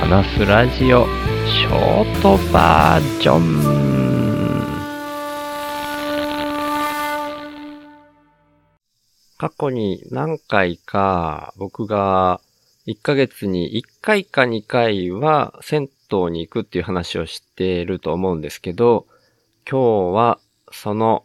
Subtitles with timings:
[0.00, 1.04] 話すラジオ
[1.46, 3.60] ショートバージョン
[9.36, 12.40] 過去に何回か僕が
[12.86, 19.06] 1ヶ月に1回か2回は銭湯に行くっていう話をしていると思うんですけど、
[19.70, 20.40] 今日は
[20.72, 21.24] その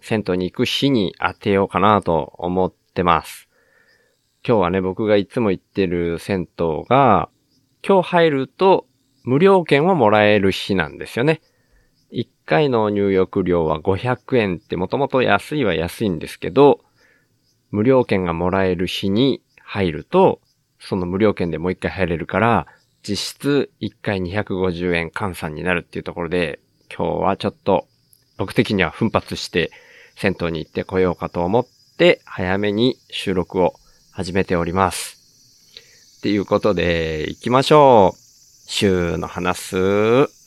[0.00, 3.48] 銭湯に行く日に当てようかなと思ってます。
[4.46, 7.28] 今日はね、僕がいつも行ってる銭湯が、
[7.86, 8.86] 今日入ると
[9.24, 11.40] 無料券をもらえる日なんですよね。
[12.12, 16.80] 1回の入浴料は500円ってもともと安いは安いんですけど、
[17.70, 20.40] 無料券がもらえる日に入ると、
[20.78, 22.66] その無料券でもう1回入れるから、
[23.02, 26.60] 実質1回250円換算になるっていうところで、
[26.94, 27.86] 今日はちょっと
[28.36, 29.70] 僕的には奮発して
[30.16, 33.74] 銭湯に行ってこようかと思って早めに収録を
[34.10, 35.21] 始めております。
[36.22, 38.18] っていうことで、行きましょう。
[38.68, 39.74] 週の話す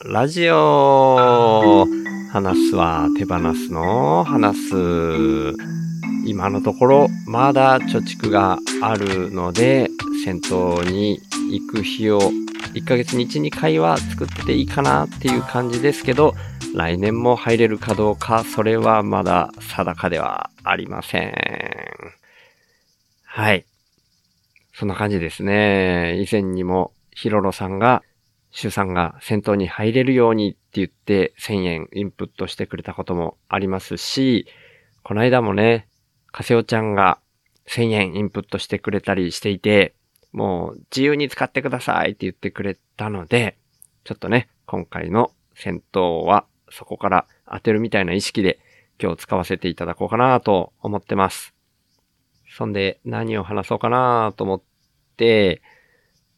[0.05, 1.85] ラジオ
[2.31, 4.73] 話すは手放すの話す。
[6.25, 9.89] 今のところまだ貯蓄があるので、
[10.23, 11.19] 銭湯に
[11.51, 12.21] 行く日を
[12.73, 16.35] 1ヶ月に1、2回は作っていいかなっていう感じですけど、
[16.73, 21.33] 来年も入れるかどうか、それはまだ定かではありません。
[23.25, 23.65] はい。
[24.77, 26.21] そんな感じですね。
[26.21, 28.03] 以前にもヒロロさんが、
[28.51, 34.47] シュさんが先頭に入れるようにって言って1000円インプットしてくれたこともありますし、
[35.03, 35.87] この間もね、
[36.33, 37.19] カセオちゃんが
[37.69, 39.93] 1000円インプットしてくれたりしていて、
[40.33, 43.55] もう自由に使ってくださいって言ってくれたので、
[44.03, 48.59] ちょっとね、今回の戦闘はそこから当てるみたいな意識で
[49.01, 51.54] 今日使わせていただこうかなと思ってます。
[52.55, 54.61] そんで何を話そうかなと思っ
[55.17, 55.61] て、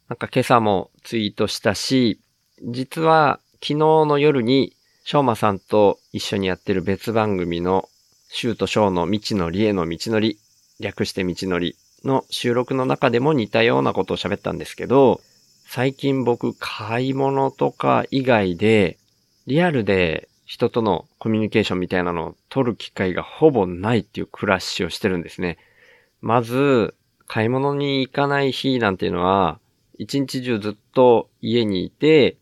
[0.09, 2.19] なんか今朝もツイートしたし、
[2.63, 7.87] 実は昨日の夜に、しょうまさんと一緒にやってる別番組の、
[8.29, 10.39] シュートショーの未知のりへの道のり、
[10.79, 15.21] 略して道のりの収録の中でも似たようなことを喋ったんですけど、
[15.67, 18.97] 最近僕買い物とか以外で、
[19.45, 25.59] リアルで人とのコミュニケーションみたいなのを取る機会がほぼないっていう暮らしをしてるんですね。
[26.27, 26.93] まず、
[27.25, 29.61] 買い物に行かない日なんていうのは、
[29.97, 32.35] 一日中ずっと家にいて、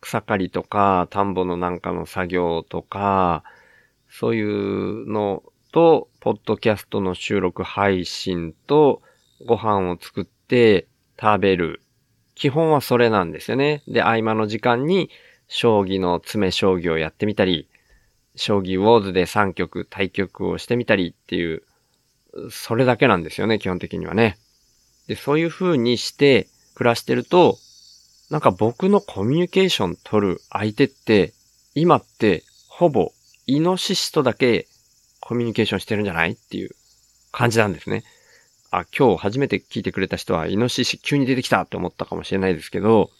[0.00, 3.42] 草刈りとか、田んぼのなんかの作業とか、
[4.08, 9.02] そういうのと、ポッドキャストの収録配信と、
[9.44, 10.86] ご飯を作って
[11.20, 11.82] 食べる。
[12.36, 13.82] 基本はそれなんですよね。
[13.88, 15.10] で、合間の時間に、
[15.48, 17.66] 将棋の詰将棋をやってみたり、
[18.36, 21.64] 将棋ウォーズで3局対局をしてみたりっていう
[22.50, 24.38] それだけなんですよね、基本的にはね。
[25.08, 27.58] で、そういう風にして暮らしてると、
[28.30, 31.32] なんか僕のコミュニケーション取る相手って、
[31.74, 33.12] 今ってほぼ
[33.46, 34.68] イノシシとだけ
[35.20, 36.32] コミュニケーションしてるんじゃない？
[36.32, 36.70] っていう
[37.32, 38.04] 感じなんですね。
[38.70, 43.10] あ、今日初めて聞いてくれた人はイノシシ急に出てきたって思ったかもしれないですけど、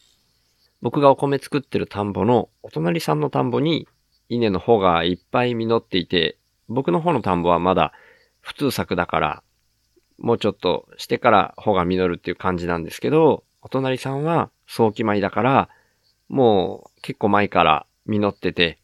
[0.80, 3.88] 僕がお米作ってる田んぼのお隣さんの田んぼに
[4.28, 6.38] 稲の穂がいっぱい実っていて、
[6.68, 7.92] 僕の方の田んぼはまだ
[8.40, 9.42] 普通作だから、
[10.18, 15.68] もうちょっとしてから穂が実るっていう感じなんですけど、お隣さんは早期米だから、
[16.28, 18.78] もう結構前から実ってて、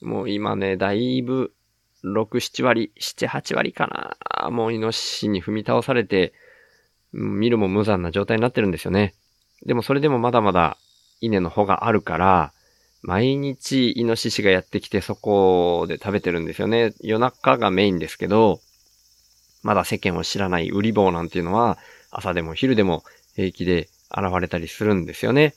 [0.00, 1.52] もう今ね、だいぶ
[2.04, 4.50] 6、7割、7、8割かな。
[4.50, 6.32] もうイノシシに踏み倒されて、
[7.12, 9.14] 見るも無残な状態になってるんですよね。
[9.64, 10.76] でもそれでもまだまだ
[11.20, 12.52] 稲の穂があるから、
[13.02, 16.94] 毎日イノシシがやってきてそこで食べてるんですよね。
[17.00, 18.60] 夜中がメインですけど、
[19.66, 21.76] まだ世間を知らない売り棒なんていうのは、
[22.12, 23.02] 朝でも昼でも
[23.34, 25.56] 平気で現れたりするんですよね。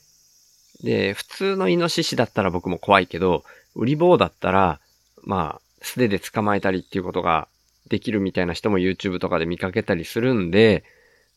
[0.82, 3.44] で、普通のイノシシだったら僕も怖いけど、
[3.76, 4.80] 売り棒だったら、
[5.22, 7.46] まあ、素手で捕まえたりっていうことが
[7.88, 10.82] できるみたいな人も YouTube とかで見かけたりするんで、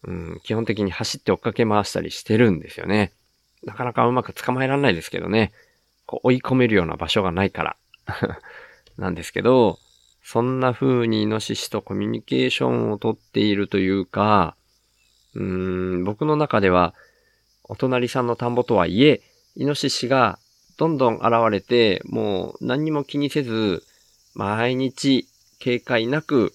[0.02, 3.12] うん、基本的に走って追っかけ回したりしてるんですよね。
[3.64, 5.52] なかなかうまく捕まえられないですけどね。
[6.08, 7.78] こう追い込めるような場所がないから。
[8.98, 9.78] なんですけど、
[10.24, 14.56] そんな風にイノシシとコミュニケーションをとっているというか、
[15.36, 15.44] うー
[16.02, 16.94] ん、僕の中では、
[17.66, 19.22] お隣さんの田んぼとはいえ、
[19.56, 20.40] イノシシが
[20.78, 23.84] どんどん現れて、もう何にも気にせず、
[24.34, 25.28] 毎日
[25.60, 26.54] 警戒なく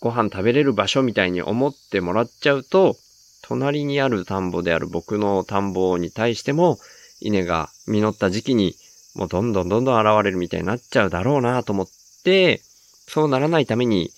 [0.00, 2.96] ご飯食べれる場所みたいに思ってもらっちゃうと、
[3.42, 6.78] 隣にある田んぼである僕の田んぼに対しても、
[7.20, 8.74] 稲が実った時期に
[9.14, 11.86] もうどんどんどんどん現れるみたいになっちゃうだろうなと思っ
[12.24, 12.60] て、
[13.06, 14.10] そうならないために、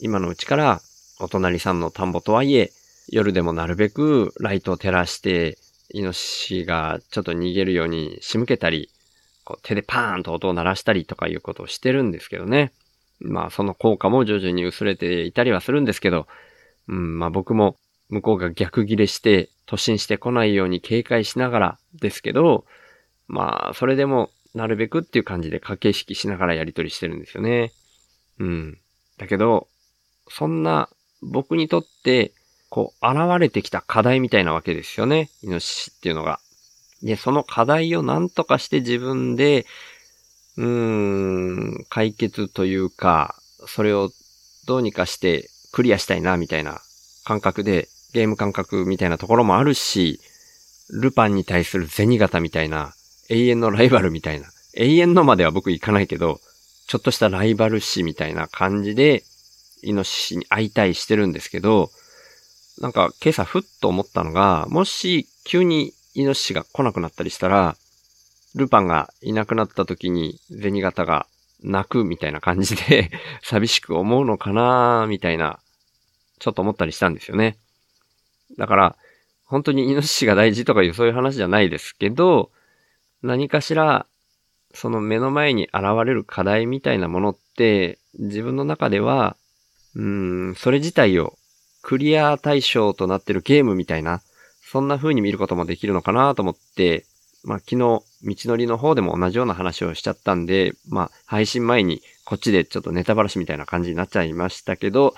[0.00, 0.80] 今のうちから
[1.18, 2.72] お隣さんの田んぼとはいえ、
[3.08, 5.58] 夜でもなるべくライトを照らして
[5.92, 8.88] イノシシがちょっと逃げるように仕向けたり、
[9.44, 12.72] こう手でパーンと音を鳴らしたりとかいうことをしてるんですけどね。
[13.20, 16.26] まあその効果も徐々に薄れていたりはするんですけど、
[16.88, 17.76] うん、まあ僕も
[18.08, 22.64] 向こうが逆ギレして突進してこないように警戒しながらですけど、
[23.28, 27.72] まあそれでもなるべくっていう感じで駆け引きしながらやり取りしてるんですよね。
[28.40, 28.78] うん。
[29.18, 29.68] だけど、
[30.28, 30.88] そんな
[31.22, 32.32] 僕にとって、
[32.70, 35.30] こう、現れてきた課題みたいなわけですよね。
[35.42, 36.40] イノシシっていうのが。
[37.02, 39.66] で、その課題を何とかして自分で、
[40.56, 40.66] うー
[41.80, 43.34] ん、解決というか、
[43.66, 44.10] それを
[44.66, 46.80] どうにかしてクリアしたいな、みたいな
[47.24, 50.20] 感覚で、ゲーム感覚みたいなところもあるし、
[50.90, 52.94] ルパンに対する銭形みたいな、
[53.28, 56.40] 永遠のライバルみたいな、永遠のまでは僕行かないけど、
[56.90, 59.22] ちょっとしたライバル視みたいな感じで、
[59.84, 61.88] イノシシに会いたいしてるんですけど、
[62.80, 67.76] なんか今朝ふっと思ったのが、もし急にイノシシが来なくなったりしたら、
[68.56, 71.28] ルパンがいなくなった時に銭形が
[71.62, 73.12] 泣くみたいな感じで
[73.44, 75.60] 寂しく思うのかなみたいな、
[76.40, 77.56] ちょっと思ったりしたんですよね。
[78.58, 78.96] だから、
[79.44, 82.50] 本当にイノシシが大事とかいうそういう話じゃないですけど、
[83.22, 84.06] 何かしら、
[84.72, 89.36] その目の前に現れる課題みたいなものって、自分の中では、
[89.94, 91.36] うん、それ自体を
[91.82, 94.20] クリア対象となってるゲームみたいな、
[94.62, 97.04] そんな風に見ることもできるのかなと思って、
[97.42, 105.14] まあ昨日、道のりの方でも同じような話をしちゃったんで、まあ配信前にこっちでちょっとネタバラシみたいな感じになっちゃいましたけど、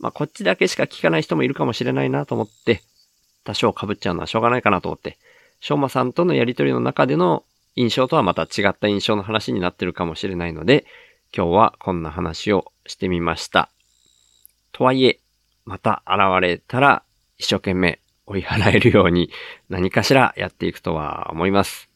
[0.00, 2.82] まあこっちだけしか聞かない人もいるかもしれないなと思って、
[3.44, 5.18] 多少被っちゃうのはしょうがないかなと思って、
[5.60, 7.44] しょうまさんとのやりとりの中での
[7.76, 10.84] 印象とはまた違った印象の話になってるかもしれないので、
[11.34, 13.70] 今日はこんな話をしてみました。
[14.72, 15.20] とはいえ、
[15.64, 17.02] また現れたら
[17.38, 19.30] 一生懸命追い払えるように
[19.68, 21.88] 何かしらやっていくとは思います。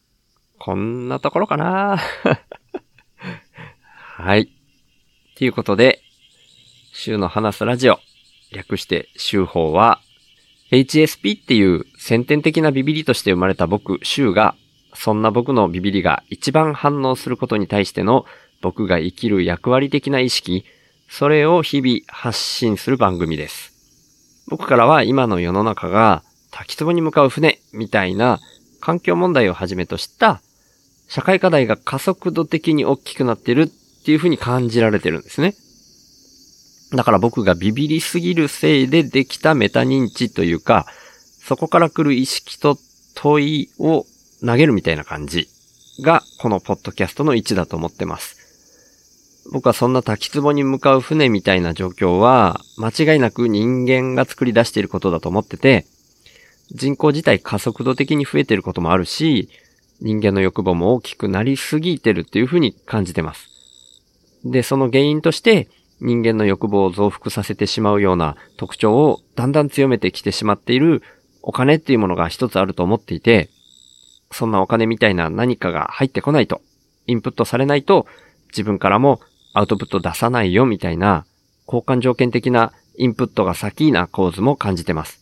[0.59, 1.97] こんなところかな
[4.17, 4.49] はい。
[5.35, 6.01] ということで、
[6.93, 7.99] 週の話すラジオ、
[8.53, 9.99] 略して週報は、
[10.71, 14.55] HSP っていう先天的なビビリとして生まれた僕、週が、
[14.95, 18.25] そんな僕のビビリが一番反応することに対しての
[18.61, 20.65] 僕が生きる役割的な意識、
[21.09, 23.73] それを日々発信する番組です。
[24.47, 28.39] 僕からは今の世の中が滝壺に向かう船みたいな
[28.79, 30.41] 環境問題をはじめとした
[31.07, 33.67] 社会課題が加速度的に大きくなってるっ
[34.05, 35.55] ていうふうに感じられてるんですね。
[36.95, 40.85] だから僕がビビりすぎるせいでできたメタ認知というか、
[41.41, 42.77] そこから来る意識と
[43.15, 44.05] 問いを
[44.45, 45.47] 投げるみたいな感じ
[46.01, 48.35] がこのポッドキャストの位置だと思ってます。
[49.51, 55.85] 僕はそんな滝壺に向かう船みたいな状況は、間違いなく人間が作り出していることだと思ってて、
[56.71, 59.49] 人口自体加速度的に増えていることもあるし、
[60.01, 63.49] 人間の欲望も大きくなりすぎてるっていうふうに感じてます。
[64.43, 65.69] で、その原因として、
[66.01, 71.01] 人間の欲望を増幅させてしまうような特徴をだんだん強めてきてしまっている
[71.41, 73.49] お金っていうものが一つあると思っていて、
[74.35, 76.61] そんなお金みたいな何かが入ってこないと、
[77.07, 78.05] インプットされないと、
[78.49, 79.21] 自分からも
[79.53, 81.25] アウトプット出さないよみたいな、
[81.65, 85.21] 交換条件的なインプットが先な構図も感じてます。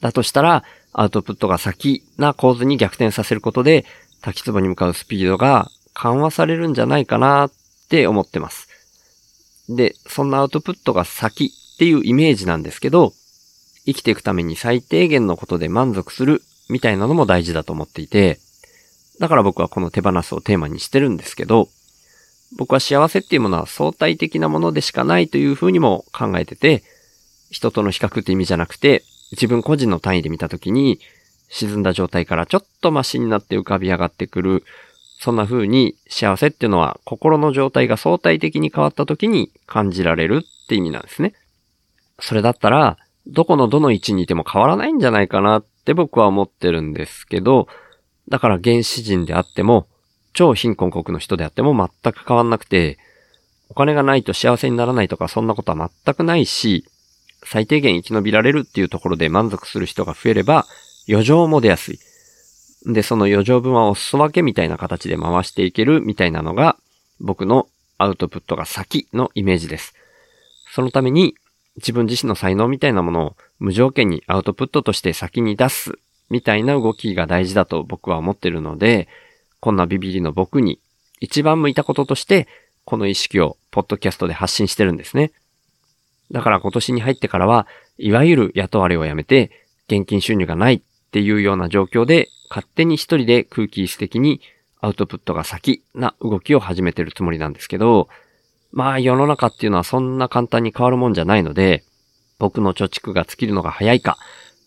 [0.00, 3.84] だとしたら、アウトプットが先な構図に逆転させることで、
[4.22, 7.52] 滝壺に向かうスピードが緩和されるんじゃないかなっ
[7.88, 8.68] て思ってます。
[9.68, 13.12] で、そんなアウトプットが先っていうイメージなんですけど、
[13.84, 18.38] 生きていくために最低限のことで満足するみたいなのも大事だと思っていて、
[19.18, 21.68] だから僕はこの手放すをテーマにしてるんですけど、
[22.56, 26.82] 僕は幸せっていうものは相対的なものでしかないというふうにも考えてて、
[27.50, 31.00] 人との比較って意味じゃなくて、自分個人の単位で見たときに、
[31.48, 34.64] 沈んだ状態からちょっとマシになって浮かび上がってくる、
[35.18, 41.32] そんな風に幸せっていうのは心の状態が相対的に変わった時に感じられるって意味なんですね。
[42.20, 47.68] それだったら、どこのどの位置にいても変わらないんじゃないかなっって僕は思ってるんですけど、
[48.28, 49.86] だから原始人であっても、
[50.32, 52.98] 超貧困国の人であっても全く変わんなくて、
[53.68, 56.84] お金がないと幸せにならないとかそんなことは全くないし、
[57.44, 60.66] 最低限生き延びられるっていうところで満足する人が増えれば、
[61.08, 62.00] 余剰も出やすい。
[62.84, 66.76] で、その余剰分はお裾分けみたいな形で回していけるみたいなのが、
[67.20, 69.94] 僕のアウトプットが先のイメージです。
[70.72, 71.36] そのために、
[71.76, 75.98] 自分自身の才能みたいなものを無条件にアウトプットとして先に出す
[76.30, 79.08] みたいな動きが大事だと僕は思ってるので、
[79.60, 80.80] こんなビビリの僕に
[81.20, 82.48] 一番向いたこととして、
[82.84, 85.32] この意識をポッドキャストで発信してるんですね。
[86.30, 87.66] だから今年に入ってからは、
[87.98, 89.50] いわゆる雇われをやめて、
[89.88, 94.42] 現金収入がないってっていうような状況で勝手に一人で空気質的に
[94.82, 98.08] アウトプットが先な動きを始めてるつもりなんですけど、
[98.72, 101.84] まあ世の中っていうのはそんな簡単に変わるもんじゃないので、
[102.38, 104.18] 僕の貯蓄が尽きるのが早いか、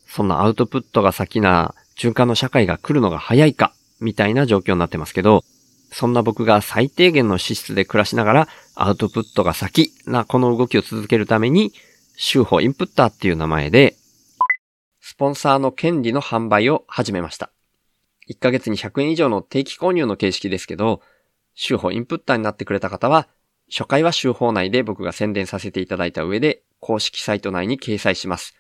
[0.08, 5.44] そんなアウトプットが先な循環の社会が来るのが早いか、みたいな状況になってますけど、
[5.92, 11.74] そんな僕が最低限の資質で暮らしながらアウトプットが先なこの動きを続けるために、
[12.16, 13.96] 週報インプッターっていう名前で、
[15.02, 17.52] スポンサーの権利の販売を始めました。
[18.30, 21.02] 1ヶ月に100円以上の定期購入の形式ですけど、
[21.56, 23.28] 週報インプッターになってくれた方は、
[23.70, 28.56] 初回は週報内で僕が宣伝させていただいた上で、公式サイト内に掲載します。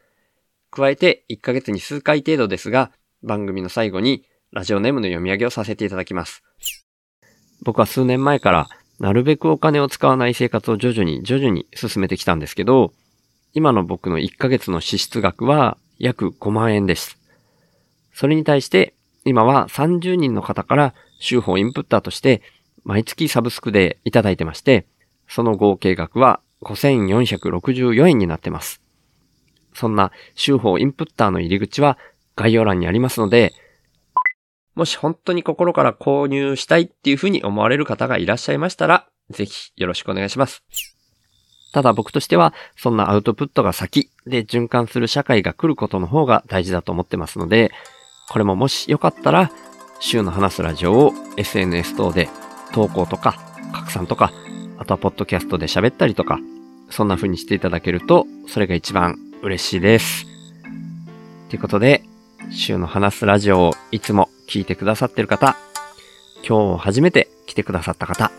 [0.71, 2.91] 加えて、1ヶ月に数回程度ですが、
[3.23, 6.43] 番組の最後にラジオネームの読み上げをさせていただきます。
[7.63, 12.93] 僕は数年前から、なるべくお金を使わない生活を徐々に徐々に進めてきたんですけど、
[13.53, 17.17] 今の僕の1ヶ月の支出額は約5万円です。
[18.13, 18.93] それに対して、
[19.25, 22.41] 今は30人の方から週報インプッターとして
[22.83, 24.85] 毎月サブスクでいただいてまして、
[25.29, 28.81] その合計額は5464円になってます。
[29.73, 31.97] そんな週報インプッターの入り口は
[32.35, 33.53] 概要欄にありますので、
[34.75, 40.63] もし本当に心から購入したいっていうふうに思われる方がいらっしゃいましたら、ぜひよろしくお願いします。
[41.71, 47.71] ただ僕としては、そんなアウトプットが先で循環する社会が来ることの方が大事だと思ってますので、
[48.29, 49.51] これももしよかったら、
[49.99, 52.29] 週の話すラジオを SNS 等で
[52.73, 53.37] 投稿とか
[53.73, 54.31] 拡散とか、
[54.79, 56.39] あとはポッドキャストで喋ったりとか、
[56.89, 60.25] そんな風にしていただけると、それが一番嬉しいです。
[61.49, 62.03] ということで、
[62.49, 65.57] 週の話すラジオをいつも聞いてくださってる方、
[66.47, 68.31] 今日初めて来てくださった方、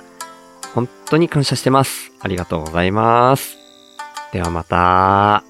[0.75, 2.13] 本当に感謝してます。
[2.21, 3.59] ありがとうございます。
[4.33, 5.50] ではまた。